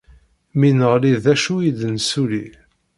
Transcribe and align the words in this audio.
Mi 0.59 0.69
neɣli 0.77 1.13
d 1.23 1.25
acu 1.33 1.55
i 1.67 1.71
d-nsuli. 1.79 2.47